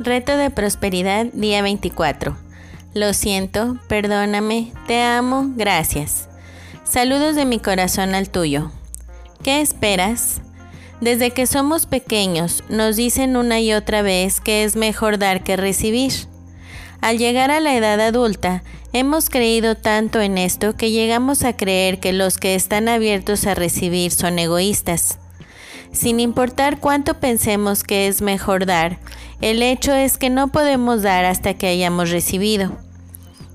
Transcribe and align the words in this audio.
Reto 0.00 0.36
de 0.36 0.50
prosperidad, 0.50 1.26
día 1.32 1.60
24. 1.60 2.36
Lo 2.94 3.12
siento, 3.12 3.78
perdóname, 3.88 4.72
te 4.86 5.02
amo, 5.02 5.50
gracias. 5.56 6.28
Saludos 6.84 7.34
de 7.34 7.44
mi 7.44 7.58
corazón 7.58 8.14
al 8.14 8.30
tuyo. 8.30 8.70
¿Qué 9.42 9.60
esperas? 9.60 10.40
Desde 11.00 11.32
que 11.32 11.46
somos 11.46 11.86
pequeños 11.86 12.62
nos 12.68 12.94
dicen 12.94 13.36
una 13.36 13.58
y 13.58 13.72
otra 13.72 14.02
vez 14.02 14.40
que 14.40 14.62
es 14.62 14.76
mejor 14.76 15.18
dar 15.18 15.42
que 15.42 15.56
recibir. 15.56 16.12
Al 17.00 17.18
llegar 17.18 17.50
a 17.50 17.58
la 17.58 17.74
edad 17.74 18.00
adulta, 18.00 18.62
hemos 18.92 19.28
creído 19.30 19.74
tanto 19.74 20.20
en 20.20 20.38
esto 20.38 20.76
que 20.76 20.92
llegamos 20.92 21.42
a 21.42 21.56
creer 21.56 21.98
que 21.98 22.12
los 22.12 22.38
que 22.38 22.54
están 22.54 22.88
abiertos 22.88 23.48
a 23.48 23.56
recibir 23.56 24.12
son 24.12 24.38
egoístas. 24.38 25.18
Sin 25.92 26.20
importar 26.20 26.80
cuánto 26.80 27.14
pensemos 27.14 27.82
que 27.82 28.08
es 28.08 28.22
mejor 28.22 28.66
dar, 28.66 28.98
el 29.40 29.62
hecho 29.62 29.94
es 29.94 30.18
que 30.18 30.30
no 30.30 30.48
podemos 30.48 31.02
dar 31.02 31.24
hasta 31.24 31.54
que 31.54 31.68
hayamos 31.68 32.10
recibido. 32.10 32.72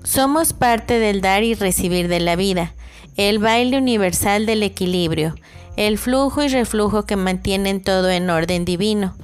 Somos 0.02 0.52
parte 0.52 0.98
del 0.98 1.20
dar 1.20 1.42
y 1.42 1.54
recibir 1.54 2.08
de 2.08 2.20
la 2.20 2.36
vida, 2.36 2.74
el 3.16 3.38
baile 3.38 3.78
universal 3.78 4.46
del 4.46 4.62
equilibrio, 4.62 5.34
el 5.76 5.98
flujo 5.98 6.42
y 6.42 6.48
reflujo 6.48 7.04
que 7.04 7.16
mantienen 7.16 7.82
todo 7.82 8.10
en 8.10 8.30
orden 8.30 8.64
divino. 8.64 9.14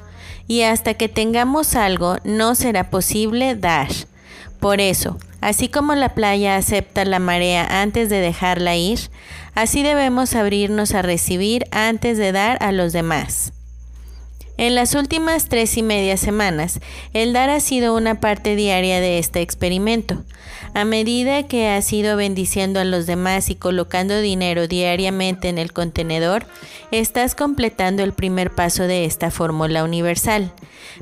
Y 0.46 0.62
hasta 0.62 0.94
que 0.94 1.08
tengamos 1.08 1.76
algo, 1.76 2.16
no 2.24 2.54
será 2.54 2.90
posible 2.90 3.54
dar. 3.54 3.88
Por 4.58 4.80
eso, 4.80 5.18
así 5.40 5.68
como 5.68 5.94
la 5.94 6.10
playa 6.10 6.56
acepta 6.56 7.04
la 7.04 7.18
marea 7.18 7.82
antes 7.82 8.08
de 8.08 8.20
dejarla 8.20 8.76
ir, 8.76 8.98
así 9.54 9.82
debemos 9.82 10.34
abrirnos 10.34 10.94
a 10.94 11.02
recibir 11.02 11.64
antes 11.70 12.18
de 12.18 12.32
dar 12.32 12.62
a 12.62 12.72
los 12.72 12.92
demás. 12.92 13.52
En 14.60 14.74
las 14.74 14.94
últimas 14.94 15.48
tres 15.48 15.78
y 15.78 15.82
media 15.82 16.18
semanas, 16.18 16.80
el 17.14 17.32
dar 17.32 17.48
ha 17.48 17.60
sido 17.60 17.96
una 17.96 18.20
parte 18.20 18.56
diaria 18.56 19.00
de 19.00 19.18
este 19.18 19.40
experimento. 19.40 20.22
A 20.74 20.84
medida 20.84 21.44
que 21.44 21.68
has 21.68 21.90
ido 21.94 22.14
bendiciendo 22.18 22.78
a 22.78 22.84
los 22.84 23.06
demás 23.06 23.48
y 23.48 23.54
colocando 23.54 24.20
dinero 24.20 24.68
diariamente 24.68 25.48
en 25.48 25.56
el 25.56 25.72
contenedor, 25.72 26.44
estás 26.90 27.34
completando 27.34 28.02
el 28.02 28.12
primer 28.12 28.54
paso 28.54 28.82
de 28.82 29.06
esta 29.06 29.30
fórmula 29.30 29.82
universal. 29.82 30.52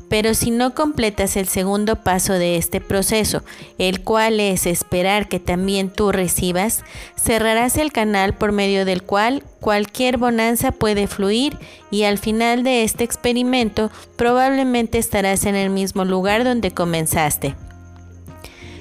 Pero 0.07 0.35
si 0.35 0.51
no 0.51 0.73
completas 0.73 1.35
el 1.35 1.49
segundo 1.49 1.97
paso 1.97 2.35
de 2.35 2.55
este 2.55 2.79
proceso, 2.79 3.43
el 3.77 4.05
cual 4.05 4.39
es 4.39 4.67
esperar 4.67 5.27
que 5.27 5.41
también 5.41 5.89
tú 5.89 6.13
recibas, 6.13 6.85
cerrarás 7.21 7.75
el 7.75 7.91
canal 7.91 8.35
por 8.35 8.53
medio 8.53 8.85
del 8.85 9.03
cual 9.03 9.43
cualquier 9.59 10.17
bonanza 10.17 10.71
puede 10.71 11.07
fluir 11.07 11.57
y 11.91 12.03
al 12.03 12.17
final 12.17 12.63
de 12.63 12.83
este 12.83 13.03
experimento 13.03 13.91
probablemente 14.15 14.97
estarás 14.97 15.45
en 15.45 15.55
el 15.55 15.69
mismo 15.69 16.05
lugar 16.05 16.43
donde 16.43 16.71
comenzaste. 16.71 17.55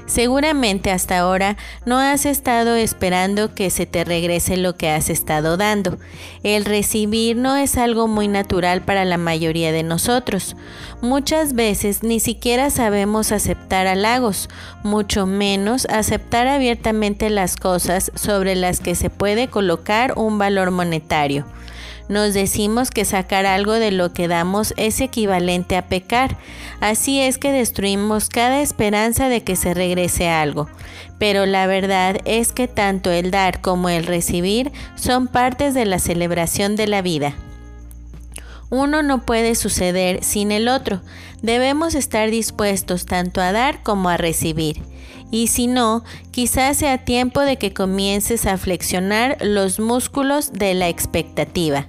Seguramente 0.08 0.90
hasta 0.90 1.18
ahora 1.18 1.58
no 1.84 1.98
has 1.98 2.24
estado 2.24 2.76
esperando 2.76 3.54
que 3.54 3.68
se 3.68 3.84
te 3.84 4.04
regrese 4.04 4.56
lo 4.56 4.74
que 4.74 4.88
has 4.88 5.10
estado 5.10 5.58
dando. 5.58 5.98
El 6.42 6.64
recibir 6.64 7.36
no 7.36 7.56
es 7.56 7.76
algo 7.76 8.08
muy 8.08 8.26
natural 8.26 8.80
para 8.80 9.04
la 9.04 9.18
mayoría 9.18 9.70
de 9.70 9.82
nosotros. 9.82 10.56
Muchas 11.02 11.52
veces 11.52 12.02
ni 12.02 12.20
siquiera 12.20 12.70
sabemos 12.70 13.32
aceptar 13.32 13.86
halagos, 13.86 14.48
mucho 14.82 15.26
menos 15.26 15.86
aceptar 15.90 16.46
abiertamente 16.48 17.28
las 17.28 17.56
cosas 17.56 18.10
sobre 18.14 18.56
las 18.56 18.80
que 18.80 18.94
se 18.94 19.10
puede 19.10 19.48
colocar 19.48 20.14
un 20.16 20.38
valor 20.38 20.70
monetario. 20.70 21.44
Nos 22.08 22.32
decimos 22.32 22.90
que 22.90 23.04
sacar 23.04 23.44
algo 23.44 23.74
de 23.74 23.90
lo 23.90 24.12
que 24.12 24.28
damos 24.28 24.72
es 24.78 25.00
equivalente 25.00 25.76
a 25.76 25.88
pecar. 25.88 26.38
Así 26.80 27.20
es 27.20 27.36
que 27.36 27.52
destruimos 27.52 28.30
cada 28.30 28.62
esperanza 28.62 29.28
de 29.28 29.42
que 29.42 29.56
se 29.56 29.74
regrese 29.74 30.28
algo. 30.28 30.68
Pero 31.18 31.44
la 31.44 31.66
verdad 31.66 32.18
es 32.24 32.52
que 32.52 32.66
tanto 32.66 33.10
el 33.10 33.30
dar 33.30 33.60
como 33.60 33.91
el 33.91 34.06
recibir 34.06 34.72
son 34.94 35.26
partes 35.26 35.74
de 35.74 35.84
la 35.84 35.98
celebración 35.98 36.76
de 36.76 36.86
la 36.86 37.02
vida. 37.02 37.34
Uno 38.70 39.02
no 39.02 39.24
puede 39.24 39.54
suceder 39.54 40.24
sin 40.24 40.50
el 40.50 40.68
otro. 40.68 41.02
Debemos 41.42 41.94
estar 41.94 42.30
dispuestos 42.30 43.06
tanto 43.06 43.41
a 43.41 43.52
dar 43.52 43.82
como 43.82 44.08
a 44.08 44.16
recibir. 44.16 44.82
Y 45.30 45.48
si 45.48 45.66
no, 45.66 46.04
quizás 46.30 46.78
sea 46.78 47.04
tiempo 47.04 47.41
de 47.42 47.56
que 47.56 47.74
comiences 47.74 48.47
a 48.47 48.56
flexionar 48.56 49.36
los 49.42 49.78
músculos 49.78 50.52
de 50.52 50.72
la 50.74 50.88
expectativa. 50.88 51.88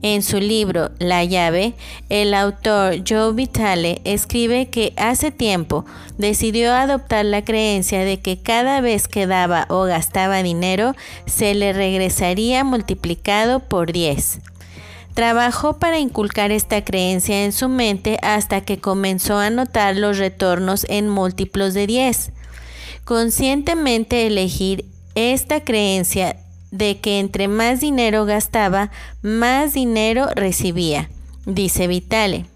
En 0.00 0.22
su 0.22 0.38
libro 0.38 0.92
La 1.00 1.24
llave, 1.24 1.74
el 2.08 2.32
autor 2.32 3.02
Joe 3.06 3.32
Vitale 3.32 4.00
escribe 4.04 4.68
que 4.68 4.92
hace 4.96 5.32
tiempo 5.32 5.84
decidió 6.18 6.72
adoptar 6.72 7.24
la 7.24 7.44
creencia 7.44 8.04
de 8.04 8.20
que 8.20 8.38
cada 8.38 8.80
vez 8.80 9.08
que 9.08 9.26
daba 9.26 9.66
o 9.68 9.82
gastaba 9.82 10.44
dinero 10.44 10.94
se 11.26 11.52
le 11.54 11.72
regresaría 11.72 12.62
multiplicado 12.62 13.58
por 13.58 13.90
10. 13.90 14.38
Trabajó 15.14 15.80
para 15.80 15.98
inculcar 15.98 16.52
esta 16.52 16.84
creencia 16.84 17.44
en 17.44 17.50
su 17.50 17.68
mente 17.68 18.20
hasta 18.22 18.60
que 18.60 18.78
comenzó 18.78 19.38
a 19.38 19.50
notar 19.50 19.96
los 19.96 20.18
retornos 20.18 20.86
en 20.88 21.08
múltiplos 21.08 21.74
de 21.74 21.88
10. 21.88 22.30
Conscientemente 23.04 24.28
elegir 24.28 24.84
esta 25.16 25.64
creencia 25.64 26.36
de 26.70 26.98
que 26.98 27.18
entre 27.18 27.48
más 27.48 27.80
dinero 27.80 28.24
gastaba, 28.24 28.90
más 29.22 29.74
dinero 29.74 30.28
recibía, 30.34 31.08
dice 31.46 31.86
Vitale. 31.86 32.46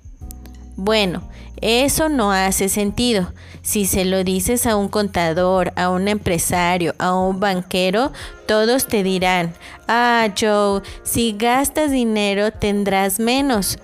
Bueno, 0.76 1.22
eso 1.60 2.08
no 2.08 2.32
hace 2.32 2.68
sentido. 2.68 3.32
Si 3.62 3.86
se 3.86 4.04
lo 4.04 4.24
dices 4.24 4.66
a 4.66 4.74
un 4.74 4.88
contador, 4.88 5.72
a 5.76 5.88
un 5.90 6.08
empresario, 6.08 6.96
a 6.98 7.14
un 7.14 7.38
banquero, 7.38 8.12
todos 8.46 8.88
te 8.88 9.04
dirán, 9.04 9.54
ah, 9.86 10.28
Joe, 10.38 10.82
si 11.04 11.32
gastas 11.38 11.92
dinero 11.92 12.50
tendrás 12.50 13.20
menos. 13.20 13.78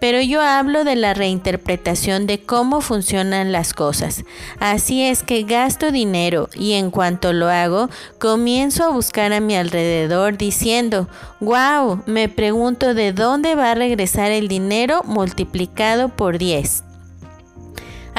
Pero 0.00 0.20
yo 0.20 0.42
hablo 0.42 0.84
de 0.84 0.96
la 0.96 1.14
reinterpretación 1.14 2.26
de 2.26 2.40
cómo 2.40 2.80
funcionan 2.80 3.52
las 3.52 3.74
cosas. 3.74 4.24
Así 4.58 5.02
es 5.02 5.22
que 5.22 5.44
gasto 5.44 5.92
dinero 5.92 6.48
y 6.54 6.72
en 6.72 6.90
cuanto 6.90 7.32
lo 7.32 7.48
hago, 7.48 7.90
comienzo 8.18 8.84
a 8.84 8.88
buscar 8.88 9.32
a 9.32 9.40
mi 9.40 9.54
alrededor 9.54 10.38
diciendo, 10.38 11.08
wow, 11.40 12.02
me 12.06 12.28
pregunto 12.28 12.94
de 12.94 13.12
dónde 13.12 13.54
va 13.54 13.72
a 13.72 13.74
regresar 13.74 14.30
el 14.32 14.48
dinero 14.48 15.02
multiplicado 15.04 16.08
por 16.08 16.38
10. 16.38 16.89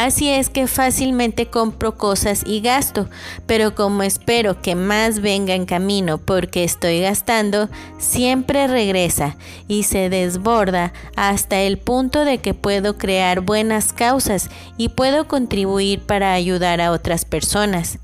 Así 0.01 0.29
es 0.29 0.49
que 0.49 0.65
fácilmente 0.65 1.45
compro 1.45 1.95
cosas 1.95 2.41
y 2.43 2.61
gasto, 2.61 3.07
pero 3.45 3.75
como 3.75 4.01
espero 4.01 4.59
que 4.59 4.73
más 4.73 5.19
venga 5.19 5.53
en 5.53 5.67
camino 5.67 6.17
porque 6.17 6.63
estoy 6.63 7.01
gastando, 7.01 7.69
siempre 7.99 8.65
regresa 8.65 9.37
y 9.67 9.83
se 9.83 10.09
desborda 10.09 10.91
hasta 11.15 11.59
el 11.61 11.77
punto 11.77 12.25
de 12.25 12.39
que 12.39 12.55
puedo 12.55 12.97
crear 12.97 13.41
buenas 13.41 13.93
causas 13.93 14.49
y 14.75 14.89
puedo 14.89 15.27
contribuir 15.27 15.99
para 15.99 16.33
ayudar 16.33 16.81
a 16.81 16.89
otras 16.89 17.23
personas. 17.23 17.99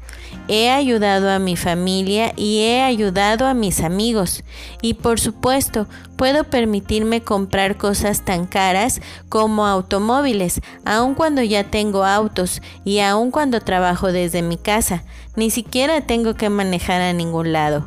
He 0.50 0.70
ayudado 0.70 1.30
a 1.30 1.40
mi 1.40 1.58
familia 1.58 2.32
y 2.38 2.60
he 2.60 2.82
ayudado 2.82 3.46
a 3.46 3.54
mis 3.54 3.82
amigos. 3.82 4.46
Y 4.82 4.94
por 4.94 5.20
supuesto, 5.20 5.88
puedo 6.16 6.46
permitirme 6.46 7.22
comprar 7.22 7.76
cosas 7.76 8.24
tan 8.24 8.46
caras 8.46 9.02
como 9.28 9.68
automóviles, 9.68 10.62
aun 10.86 11.16
cuando 11.16 11.42
ya 11.44 11.66
tengo 11.66 12.06
autos 12.06 12.62
y 12.86 13.00
aun 13.00 13.30
cuando 13.30 13.60
trabajo 13.60 14.14
desde 14.14 14.42
mi 14.42 14.56
casa. 14.58 15.04
Ni 15.36 15.52
siquiera 15.52 16.02
tengo 16.02 16.36
que 16.36 16.50
manejar 16.50 17.02
a 17.02 17.12
ningún 17.12 17.52
lado. 17.52 17.86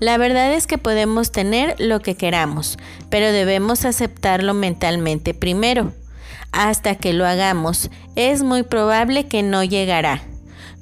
La 0.00 0.18
verdad 0.18 0.52
es 0.52 0.66
que 0.66 0.78
podemos 0.78 1.30
tener 1.30 1.76
lo 1.78 2.00
que 2.00 2.16
queramos, 2.16 2.76
pero 3.08 3.30
debemos 3.30 3.84
aceptarlo 3.84 4.52
mentalmente 4.52 5.32
primero. 5.32 5.92
Hasta 6.50 6.96
que 6.96 7.12
lo 7.12 7.24
hagamos, 7.24 7.90
es 8.16 8.42
muy 8.42 8.64
probable 8.64 9.28
que 9.28 9.44
no 9.44 9.62
llegará. 9.62 10.22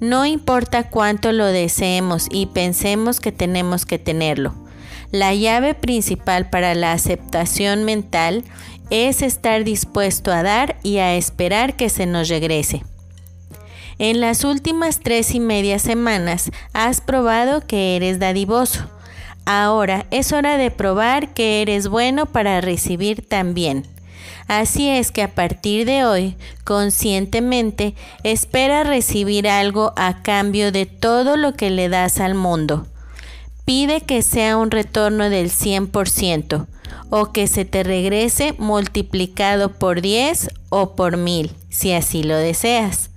No 0.02 0.26
importa 0.26 0.90
cuánto 0.90 1.31
lo 1.31 1.46
deseemos 1.46 2.26
y 2.28 2.46
pensemos 2.46 3.20
que 3.20 3.31
tenemos 3.31 3.87
que 3.87 4.00
tenerlo. 4.00 4.52
La 5.12 5.32
llave 5.32 5.75
principal 5.75 6.50
para 6.50 6.75
la 6.75 6.90
aceptación 6.93 7.84
mental 7.84 8.43
es 8.90 9.22
estar 9.22 9.62
dispuesto 9.62 10.32
a 10.32 10.43
dar 10.43 10.76
y 10.82 10.99
a 10.99 11.14
esperar 11.14 11.76
que 11.76 11.88
se 11.88 12.06
nos 12.06 12.28
regrese. 12.28 12.82
En 14.00 14.20
las 14.20 14.43
últimas 14.43 14.99
tres 14.99 15.37
y 15.37 15.38
media 15.38 15.78
semanas 15.78 16.50
has 16.72 17.00
probado 17.00 17.64
que 17.64 17.94
eres 17.94 18.19
dadivoso. 18.19 18.90
Ahora 19.44 20.06
es 20.10 20.32
hora 20.32 20.56
de 20.56 20.72
probar 20.72 21.32
que 21.32 21.62
eres 21.62 21.87
bueno 21.87 22.26
para 22.26 22.60
recibir 22.60 23.25
también. 23.25 23.87
Así 24.52 24.87
es 24.87 25.12
que 25.12 25.22
a 25.22 25.34
partir 25.34 25.87
de 25.87 26.04
hoy, 26.04 26.37
conscientemente, 26.64 27.94
espera 28.22 28.84
recibir 28.84 29.49
algo 29.49 29.94
a 29.96 30.20
cambio 30.20 30.72
de 30.72 30.84
todo 30.84 31.38
lo 31.38 31.54
que 31.54 31.70
le 31.70 31.88
das 31.88 32.20
al 32.20 32.34
mundo. 32.34 32.87
Pide 33.64 34.02
que 34.02 34.20
sea 34.20 34.58
un 34.58 34.70
retorno 34.70 35.31
del 35.31 35.50
100%. 35.50 36.66
o 37.08 37.32
que 37.32 37.46
se 37.46 37.64
te 37.64 37.82
regrese 37.82 38.54
multiplicado 38.58 39.70
por 39.70 40.02
10 40.02 40.50
o 40.69 40.94
por 40.94 41.16
1000, 41.16 41.52
si 41.70 41.93
así 41.93 42.22
lo 42.22 42.37
deseas. 42.37 43.08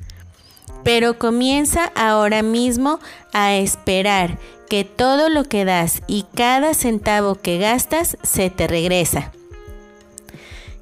Pero 0.84 1.20
comienza 1.20 1.92
ahora 1.96 2.44
mismo 2.44 3.00
a 3.34 3.56
esperar 3.56 4.38
que 4.70 4.86
todo 4.86 5.28
lo 5.30 5.44
que 5.44 5.66
das 5.66 6.02
y 6.08 6.26
cada 6.34 6.74
centavo 6.74 7.36
que 7.36 7.58
gastas 7.58 8.18
se 8.24 8.50
te 8.50 8.68
regresa. 8.68 9.34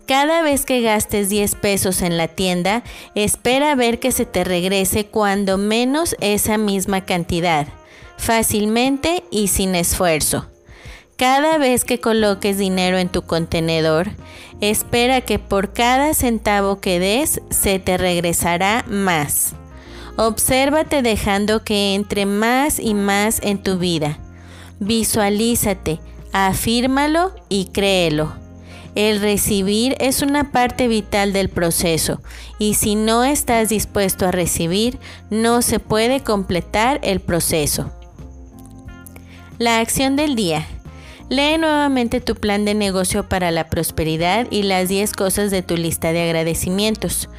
Cada 0.05 0.41
vez 0.41 0.65
que 0.65 0.81
gastes 0.81 1.29
10 1.29 1.55
pesos 1.55 2.01
en 2.01 2.17
la 2.17 2.27
tienda, 2.27 2.83
espera 3.15 3.73
ver 3.75 3.99
que 3.99 4.11
se 4.11 4.25
te 4.25 4.43
regrese 4.43 5.05
cuando 5.05 5.57
menos 5.57 6.17
esa 6.19 6.57
misma 6.57 7.05
cantidad, 7.05 7.67
fácilmente 8.17 9.23
y 9.31 9.47
sin 9.47 9.75
esfuerzo. 9.75 10.47
Cada 11.15 11.57
vez 11.57 11.85
que 11.85 12.01
coloques 12.01 12.57
dinero 12.57 12.97
en 12.97 13.07
tu 13.07 13.21
contenedor, 13.21 14.09
espera 14.59 15.21
que 15.21 15.39
por 15.39 15.71
cada 15.71 16.13
centavo 16.13 16.81
que 16.81 16.99
des 16.99 17.41
se 17.49 17.79
te 17.79 17.97
regresará 17.97 18.83
más. 18.89 19.53
Obsérvate 20.17 21.01
dejando 21.01 21.63
que 21.63 21.95
entre 21.95 22.25
más 22.25 22.77
y 22.77 22.93
más 22.93 23.39
en 23.41 23.63
tu 23.63 23.77
vida. 23.77 24.19
Visualízate, 24.79 25.99
afírmalo 26.33 27.31
y 27.47 27.65
créelo. 27.65 28.42
El 28.95 29.21
recibir 29.21 29.95
es 29.99 30.21
una 30.21 30.51
parte 30.51 30.87
vital 30.87 31.33
del 31.33 31.49
proceso 31.49 32.21
y 32.59 32.75
si 32.75 32.95
no 32.95 33.23
estás 33.23 33.69
dispuesto 33.69 34.27
a 34.27 34.31
recibir, 34.31 34.99
no 35.31 35.61
se 35.61 35.79
puede 35.79 36.21
completar 36.21 36.99
el 37.03 37.19
proceso. 37.19 37.91
La 39.57 39.79
acción 39.79 40.15
del 40.15 40.35
día. 40.35 40.67
Lee 41.29 41.57
nuevamente 41.57 42.21
tu 42.21 42.35
plan 42.35 42.65
de 42.65 42.73
negocio 42.73 43.27
para 43.27 43.49
la 43.51 43.69
prosperidad 43.69 44.47
y 44.51 44.63
las 44.63 44.89
10 44.89 45.13
cosas 45.13 45.51
de 45.51 45.61
tu 45.61 45.77
lista 45.77 46.11
de 46.11 46.21
agradecimientos. 46.23 47.29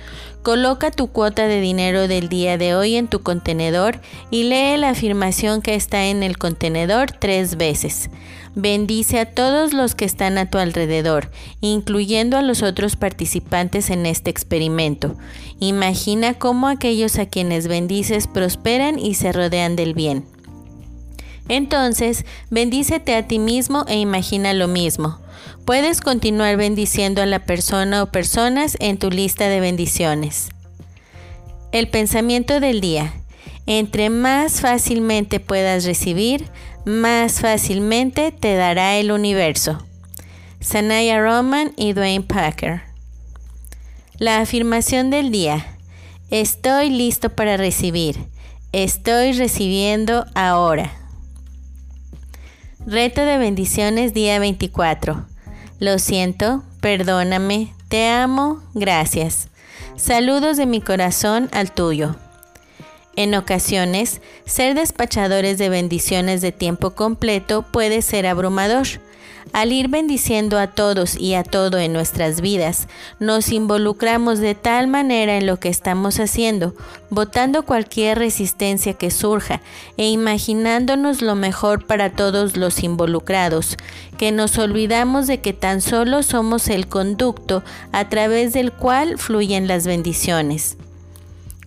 Coloca 0.43 0.91
tu 0.91 1.07
cuota 1.07 1.47
de 1.47 1.61
dinero 1.61 2.07
del 2.09 2.29
día 2.29 2.59
de 2.59 2.75
hoy 2.75 2.97
en 2.97 3.09
tu 3.09 3.23
contenedor 3.23 4.01
y 4.31 4.45
lee 4.45 4.77
la 4.77 4.91
afirmación 4.91 5.63
que 5.63 5.75
está 5.75 6.07
en 6.07 6.23
el 6.23 6.37
contenedor 6.37 7.13
tres 7.13 7.57
veces. 7.57 8.11
Bendice 8.55 9.21
a 9.21 9.27
todos 9.33 9.73
los 9.73 9.95
que 9.95 10.05
están 10.05 10.39
a 10.39 10.51
tu 10.51 10.59
alrededor, 10.59 11.31
incluyendo 11.61 12.37
a 12.37 12.43
los 12.43 12.63
otros 12.63 12.97
participantes 12.97 13.91
en 13.91 14.07
este 14.07 14.31
experimento. 14.31 15.17
Imagina 15.61 16.35
cómo 16.35 16.69
aquellos 16.69 17.19
a 17.19 17.27
quienes 17.27 17.67
bendices 17.67 18.27
prosperan 18.27 18.99
y 18.99 19.15
se 19.15 19.33
rodean 19.33 19.77
del 19.77 19.95
bien. 19.95 20.34
Entonces, 21.49 22.25
bendícete 22.51 23.15
a 23.15 23.27
ti 23.27 23.39
mismo 23.39 23.85
e 23.87 23.99
imagina 23.99 24.53
lo 24.55 24.69
mismo. 24.69 25.19
Puedes 25.65 26.01
continuar 26.01 26.57
bendiciendo 26.57 27.23
a 27.23 27.27
la 27.27 27.41
persona 27.41 28.03
o 28.03 28.07
personas 28.07 28.77
en 28.81 28.99
tu 28.99 29.11
lista 29.11 29.49
de 29.49 29.61
bendiciones. 29.61 30.51
El 31.73 31.89
pensamiento 31.89 32.61
del 32.61 32.81
día. 32.81 33.15
Entre 33.67 34.11
más 34.11 34.61
fácilmente 34.61 35.41
puedas 35.41 35.85
recibir, 35.85 36.45
más 36.85 37.41
fácilmente 37.41 38.31
te 38.31 38.57
dará 38.57 38.97
el 38.97 39.11
universo. 39.11 39.83
Sanaya 40.61 41.19
Roman 41.21 41.73
y 41.77 41.95
Dwayne 41.95 42.25
Packer. 42.25 42.83
La 44.19 44.41
afirmación 44.41 45.11
del 45.11 45.31
día. 45.31 45.67
Estoy 46.31 46.91
listo 46.91 47.31
para 47.31 47.57
recibir. 47.57 48.19
Estoy 48.73 49.33
recibiendo 49.33 50.27
ahora. 50.35 51.04
Reto 52.87 53.25
de 53.25 53.39
bendiciones 53.39 54.13
día 54.13 54.39
24. 54.39 55.25
Lo 55.81 55.99
siento, 55.99 56.63
perdóname, 56.83 57.73
te 57.89 58.09
amo, 58.09 58.63
gracias. 58.75 59.49
Saludos 59.97 60.59
de 60.59 60.67
mi 60.67 60.83
corazón 60.83 61.49
al 61.53 61.73
tuyo. 61.73 62.15
En 63.17 63.35
ocasiones, 63.35 64.21
ser 64.45 64.75
despachadores 64.75 65.57
de 65.57 65.71
bendiciones 65.71 66.43
de 66.43 66.53
tiempo 66.53 66.91
completo 66.91 67.63
puede 67.63 68.03
ser 68.03 68.27
abrumador. 68.27 68.87
Al 69.53 69.73
ir 69.73 69.89
bendiciendo 69.89 70.59
a 70.59 70.69
todos 70.69 71.17
y 71.17 71.35
a 71.35 71.45
todo 71.45 71.79
en 71.79 71.93
nuestras 71.93 72.41
vidas, 72.41 72.89
nos 73.21 73.51
involucramos 73.51 74.39
de 74.39 74.55
tal 74.55 74.89
manera 74.89 75.37
en 75.37 75.47
lo 75.47 75.61
que 75.61 75.69
estamos 75.69 76.19
haciendo, 76.19 76.75
votando 77.11 77.65
cualquier 77.65 78.19
resistencia 78.19 78.95
que 78.95 79.11
surja 79.11 79.61
e 79.97 80.09
imaginándonos 80.09 81.23
lo 81.23 81.37
mejor 81.37 81.87
para 81.87 82.11
todos 82.11 82.57
los 82.57 82.83
involucrados, 82.83 83.77
que 84.19 84.33
nos 84.33 84.59
olvidamos 84.59 85.27
de 85.27 85.41
que 85.41 85.53
tan 85.53 85.81
solo 85.81 86.23
somos 86.23 86.69
el 86.69 86.89
conducto 86.89 87.63
a 87.93 88.09
través 88.09 88.53
del 88.53 88.73
cual 88.73 89.19
fluyen 89.19 89.69
las 89.69 89.87
bendiciones. 89.87 90.77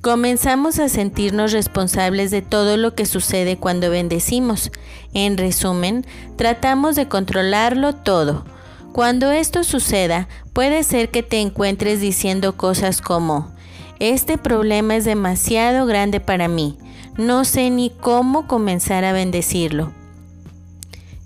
Comenzamos 0.01 0.79
a 0.79 0.89
sentirnos 0.89 1.51
responsables 1.51 2.31
de 2.31 2.41
todo 2.41 2.77
lo 2.77 2.93
que 2.93 3.05
sucede 3.05 3.57
cuando 3.57 3.89
bendecimos. 3.89 4.71
En 5.13 5.37
resumen, 5.37 6.05
tratamos 6.35 6.95
de 6.95 7.07
controlarlo 7.07 7.93
todo. 7.93 8.45
Cuando 8.93 9.31
esto 9.31 9.63
suceda, 9.63 10.27
puede 10.53 10.83
ser 10.83 11.09
que 11.09 11.23
te 11.23 11.39
encuentres 11.39 12.01
diciendo 12.01 12.57
cosas 12.57 13.01
como, 13.01 13.51
este 13.99 14.37
problema 14.37 14.95
es 14.95 15.05
demasiado 15.05 15.85
grande 15.85 16.19
para 16.19 16.47
mí, 16.47 16.77
no 17.17 17.45
sé 17.45 17.69
ni 17.69 17.89
cómo 17.89 18.47
comenzar 18.47 19.03
a 19.05 19.13
bendecirlo. 19.13 19.91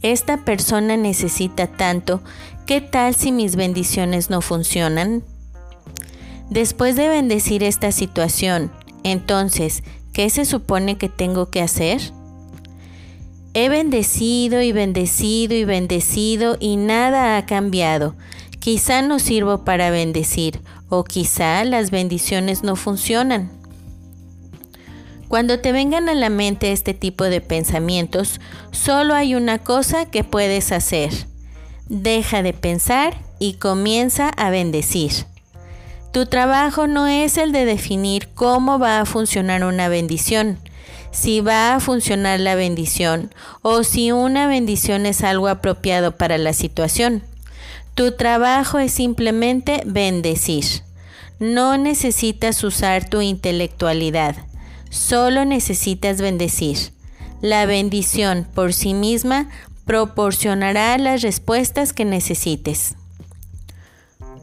Esta 0.02 0.38
persona 0.38 0.98
necesita 0.98 1.68
tanto, 1.68 2.22
¿qué 2.66 2.82
tal 2.82 3.14
si 3.16 3.32
mis 3.32 3.56
bendiciones 3.56 4.30
no 4.30 4.42
funcionan? 4.42 5.24
Después 6.52 6.98
de 6.98 7.08
bendecir 7.08 7.64
esta 7.64 7.94
situación, 7.94 8.74
entonces, 9.06 9.84
¿qué 10.12 10.30
se 10.30 10.44
supone 10.44 10.98
que 10.98 11.08
tengo 11.08 11.50
que 11.50 11.62
hacer? 11.62 12.02
He 13.54 13.70
bendecido 13.70 14.62
y 14.62 14.74
bendecido 14.74 15.56
y 15.56 15.64
bendecido 15.64 16.58
y 16.60 16.76
nada 16.76 17.38
ha 17.38 17.46
cambiado. 17.46 18.16
Quizá 18.60 19.02
no 19.02 19.20
sirvo 19.20 19.64
para 19.64 19.92
bendecir 19.92 20.60
o 20.90 21.06
quizá 21.06 21.64
las 21.64 21.90
bendiciones 21.90 22.64
no 22.64 22.76
funcionan. 22.76 23.50
Cuando 25.30 25.60
te 25.60 25.72
vengan 25.72 26.10
a 26.10 26.16
la 26.16 26.28
mente 26.28 26.74
este 26.74 26.94
tipo 26.94 27.24
de 27.24 27.40
pensamientos, 27.40 28.42
solo 28.72 29.14
hay 29.14 29.36
una 29.36 29.60
cosa 29.60 30.06
que 30.06 30.26
puedes 30.26 30.74
hacer. 30.74 31.12
Deja 31.88 32.44
de 32.44 32.52
pensar 32.52 33.16
y 33.40 33.54
comienza 33.54 34.28
a 34.28 34.50
bendecir. 34.50 35.31
Tu 36.12 36.26
trabajo 36.26 36.88
no 36.88 37.08
es 37.08 37.38
el 37.38 37.54
de 37.54 37.64
definir 37.64 38.28
cómo 38.34 38.80
va 38.80 39.00
a 39.00 39.06
funcionar 39.06 39.64
una 39.64 39.88
bendición, 39.88 40.60
si 41.12 41.40
va 41.40 41.74
a 41.74 41.80
funcionar 41.80 42.42
la 42.42 42.56
bendición 42.56 43.34
o 43.62 43.84
si 43.84 44.12
una 44.12 44.48
bendición 44.48 45.06
es 45.06 45.24
algo 45.24 45.48
apropiado 45.48 46.18
para 46.18 46.38
la 46.38 46.52
situación. 46.52 47.24
Tu 47.96 48.12
trabajo 48.12 48.78
es 48.80 48.92
simplemente 48.92 49.84
bendecir. 49.86 50.66
No 51.40 51.78
necesitas 51.78 52.62
usar 52.66 53.10
tu 53.10 53.22
intelectualidad, 53.22 54.36
solo 54.90 55.46
necesitas 55.46 56.20
bendecir. 56.20 56.78
La 57.42 57.66
bendición 57.66 58.46
por 58.54 58.74
sí 58.74 58.94
misma 58.94 59.50
proporcionará 59.86 60.98
las 60.98 61.22
respuestas 61.22 61.94
que 61.94 62.04
necesites. 62.04 62.96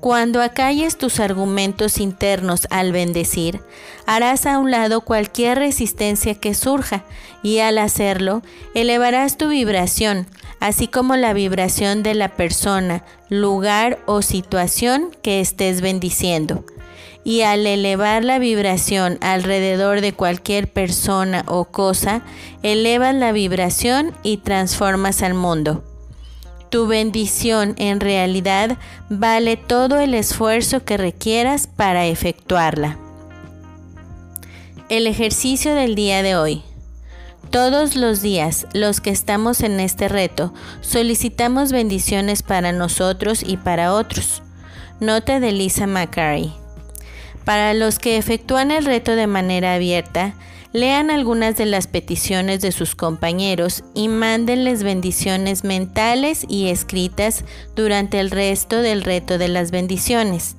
Cuando 0.00 0.42
acalles 0.42 0.96
tus 0.96 1.18
argumentos 1.18 1.98
internos 1.98 2.68
al 2.70 2.92
bendecir, 2.92 3.60
harás 4.06 4.46
a 4.46 4.58
un 4.58 4.70
lado 4.70 5.00
cualquier 5.00 5.58
resistencia 5.58 6.36
que 6.36 6.54
surja 6.54 7.04
y 7.42 7.58
al 7.58 7.78
hacerlo, 7.78 8.42
elevarás 8.74 9.36
tu 9.36 9.48
vibración, 9.48 10.28
así 10.60 10.86
como 10.86 11.16
la 11.16 11.32
vibración 11.32 12.04
de 12.04 12.14
la 12.14 12.28
persona, 12.28 13.04
lugar 13.28 13.98
o 14.06 14.22
situación 14.22 15.10
que 15.20 15.40
estés 15.40 15.80
bendiciendo. 15.80 16.64
Y 17.24 17.40
al 17.42 17.66
elevar 17.66 18.24
la 18.24 18.38
vibración 18.38 19.18
alrededor 19.20 20.00
de 20.00 20.12
cualquier 20.12 20.68
persona 20.68 21.44
o 21.48 21.64
cosa, 21.64 22.22
elevas 22.62 23.16
la 23.16 23.32
vibración 23.32 24.14
y 24.22 24.38
transformas 24.38 25.22
al 25.22 25.34
mundo. 25.34 25.82
Tu 26.70 26.86
bendición 26.86 27.74
en 27.78 27.98
realidad 27.98 28.76
vale 29.08 29.56
todo 29.56 30.00
el 30.00 30.12
esfuerzo 30.12 30.84
que 30.84 30.98
requieras 30.98 31.66
para 31.66 32.06
efectuarla. 32.06 32.98
El 34.90 35.06
ejercicio 35.06 35.74
del 35.74 35.94
día 35.94 36.22
de 36.22 36.36
hoy. 36.36 36.62
Todos 37.50 37.96
los 37.96 38.20
días, 38.20 38.66
los 38.74 39.00
que 39.00 39.08
estamos 39.08 39.62
en 39.62 39.80
este 39.80 40.08
reto, 40.08 40.52
solicitamos 40.82 41.72
bendiciones 41.72 42.42
para 42.42 42.72
nosotros 42.72 43.42
y 43.42 43.56
para 43.56 43.94
otros. 43.94 44.42
Nota 45.00 45.40
de 45.40 45.52
Lisa 45.52 45.86
McCarry. 45.86 46.52
Para 47.46 47.72
los 47.72 47.98
que 47.98 48.18
efectúan 48.18 48.70
el 48.70 48.84
reto 48.84 49.16
de 49.16 49.26
manera 49.26 49.72
abierta, 49.72 50.34
Lean 50.72 51.10
algunas 51.10 51.56
de 51.56 51.64
las 51.64 51.86
peticiones 51.86 52.60
de 52.60 52.72
sus 52.72 52.94
compañeros 52.94 53.84
y 53.94 54.08
mándenles 54.08 54.82
bendiciones 54.82 55.64
mentales 55.64 56.44
y 56.46 56.68
escritas 56.68 57.44
durante 57.74 58.20
el 58.20 58.30
resto 58.30 58.82
del 58.82 59.02
reto 59.02 59.38
de 59.38 59.48
las 59.48 59.70
bendiciones. 59.70 60.56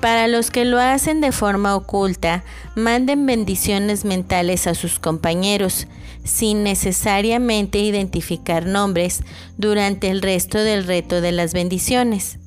Para 0.00 0.26
los 0.26 0.50
que 0.50 0.64
lo 0.64 0.80
hacen 0.80 1.20
de 1.20 1.30
forma 1.30 1.76
oculta, 1.76 2.42
manden 2.74 3.24
bendiciones 3.24 4.04
mentales 4.04 4.66
a 4.66 4.74
sus 4.74 4.98
compañeros, 4.98 5.86
sin 6.24 6.64
necesariamente 6.64 7.78
identificar 7.78 8.66
nombres, 8.66 9.22
durante 9.56 10.10
el 10.10 10.20
resto 10.20 10.58
del 10.58 10.84
reto 10.84 11.20
de 11.20 11.30
las 11.30 11.52
bendiciones. 11.52 12.40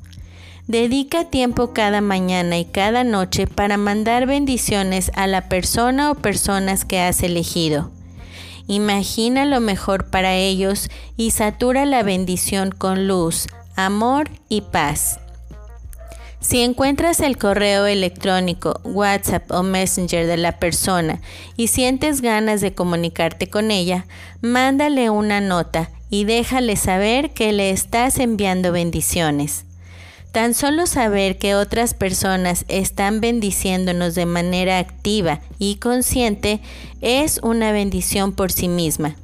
Dedica 0.67 1.25
tiempo 1.25 1.73
cada 1.73 2.01
mañana 2.01 2.57
y 2.57 2.65
cada 2.65 3.03
noche 3.03 3.45
para 3.45 3.77
mandar 3.77 4.25
bendiciones 4.25 5.11
a 5.13 5.27
la 5.27 5.47
persona 5.47 6.09
o 6.09 6.15
personas 6.15 6.85
que 6.85 6.99
has 6.99 7.21
elegido. 7.21 7.91
Imagina 8.65 9.45
lo 9.45 9.59
mejor 9.59 10.09
para 10.09 10.33
ellos 10.33 10.89
y 11.17 11.31
satura 11.31 11.85
la 11.85 12.01
bendición 12.01 12.71
con 12.71 13.07
luz, 13.07 13.47
amor 13.75 14.31
y 14.49 14.61
paz. 14.61 15.19
Si 16.39 16.61
encuentras 16.61 17.19
el 17.19 17.37
correo 17.37 17.85
electrónico, 17.85 18.79
WhatsApp 18.83 19.51
o 19.51 19.61
Messenger 19.61 20.25
de 20.25 20.37
la 20.37 20.57
persona 20.57 21.21
y 21.57 21.67
sientes 21.67 22.21
ganas 22.21 22.61
de 22.61 22.73
comunicarte 22.73 23.51
con 23.51 23.69
ella, 23.69 24.07
mándale 24.41 25.11
una 25.11 25.41
nota 25.41 25.91
y 26.09 26.25
déjale 26.25 26.75
saber 26.75 27.33
que 27.35 27.51
le 27.51 27.69
estás 27.69 28.17
enviando 28.17 28.71
bendiciones. 28.71 29.64
Tan 30.35 30.53
solo 30.53 30.85
saber 30.85 31.37
que 31.37 31.55
otras 31.55 31.93
personas 31.93 32.65
están 32.67 33.21
bendiciéndonos 33.21 34.15
de 34.15 34.25
manera 34.25 34.79
activa 34.79 35.39
y 35.59 35.77
consciente 35.77 36.59
es 36.99 37.39
una 37.41 37.71
bendición 37.71 38.33
por 38.33 38.51
sí 38.51 38.67
misma. 38.67 39.15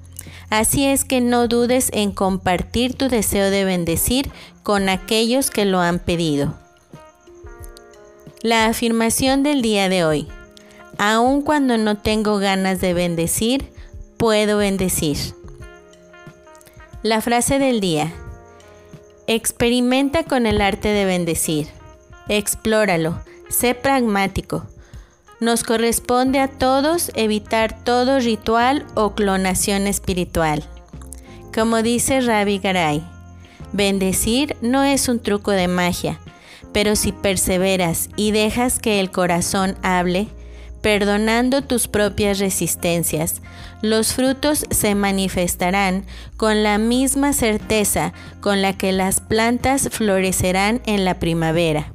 Así 0.49 0.85
es 0.85 1.03
que 1.03 1.19
no 1.19 1.49
dudes 1.49 1.89
en 1.91 2.13
compartir 2.13 2.93
tu 2.93 3.09
deseo 3.09 3.49
de 3.49 3.65
bendecir 3.65 4.31
con 4.63 4.87
aquellos 4.87 5.51
que 5.51 5.65
lo 5.65 5.81
han 5.81 5.99
pedido. 5.99 6.57
La 8.41 8.67
afirmación 8.67 9.43
del 9.43 9.61
día 9.61 9.89
de 9.89 10.05
hoy. 10.05 10.29
Aun 10.97 11.41
cuando 11.41 11.77
no 11.77 11.97
tengo 11.97 12.37
ganas 12.37 12.79
de 12.79 12.93
bendecir, 12.93 13.69
puedo 14.15 14.59
bendecir. 14.59 15.17
La 17.03 17.19
frase 17.19 17.59
del 17.59 17.81
día. 17.81 18.13
Experimenta 19.27 20.23
con 20.23 20.45
el 20.45 20.61
arte 20.61 20.89
de 20.89 21.05
bendecir. 21.05 21.67
Explóralo. 22.27 23.21
Sé 23.49 23.75
pragmático. 23.75 24.65
Nos 25.39 25.63
corresponde 25.63 26.39
a 26.39 26.47
todos 26.47 27.11
evitar 27.15 27.83
todo 27.83 28.19
ritual 28.19 28.85
o 28.95 29.13
clonación 29.13 29.87
espiritual. 29.87 30.63
Como 31.53 31.81
dice 31.81 32.21
Ravi 32.21 32.59
Garay, 32.59 33.03
bendecir 33.73 34.55
no 34.61 34.83
es 34.83 35.07
un 35.07 35.19
truco 35.19 35.51
de 35.51 35.67
magia, 35.67 36.19
pero 36.73 36.95
si 36.95 37.11
perseveras 37.11 38.09
y 38.15 38.31
dejas 38.31 38.79
que 38.79 38.99
el 38.99 39.11
corazón 39.11 39.75
hable, 39.81 40.27
perdonando 40.81 41.61
tus 41.61 41.87
propias 41.87 42.39
resistencias, 42.39 43.41
los 43.81 44.13
frutos 44.13 44.65
se 44.69 44.95
manifestarán 44.95 46.05
con 46.37 46.63
la 46.63 46.77
misma 46.77 47.33
certeza 47.33 48.13
con 48.39 48.61
la 48.61 48.77
que 48.77 48.91
las 48.91 49.21
plantas 49.21 49.89
florecerán 49.91 50.81
en 50.85 51.05
la 51.05 51.19
primavera. 51.19 51.91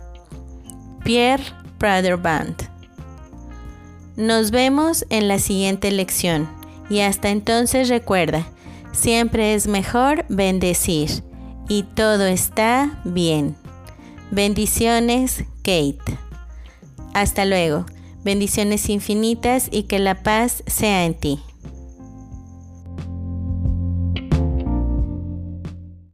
Pierre 1.05 1.45
Praderband. 1.78 2.57
Nos 4.16 4.50
vemos 4.50 5.05
en 5.11 5.28
la 5.28 5.38
siguiente 5.38 5.90
lección 5.90 6.49
y 6.88 7.00
hasta 7.00 7.28
entonces 7.28 7.88
recuerda, 7.88 8.47
siempre 8.93 9.55
es 9.55 9.66
mejor 9.66 10.25
bendecir 10.28 11.23
y 11.69 11.83
todo 11.83 12.26
está 12.26 13.00
bien. 13.05 13.57
Bendiciones, 14.31 15.45
Kate. 15.62 16.19
Hasta 17.14 17.45
luego. 17.45 17.87
Bendiciones 18.26 18.88
infinitas 18.88 19.68
y 19.71 19.85
que 19.85 20.00
la 20.00 20.25
paz 20.25 20.64
sea 20.66 21.04
en 21.04 21.14
ti. 21.14 21.38